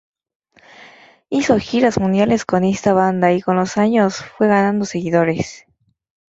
Hizo 1.29 1.59
giras 1.59 1.99
mundiales 1.99 2.43
con 2.43 2.63
esta 2.63 2.93
banda 2.93 3.33
y 3.33 3.41
con 3.43 3.55
los 3.55 3.77
años, 3.77 4.15
fue 4.35 4.47
ganando 4.47 4.83
seguidores. 4.85 5.67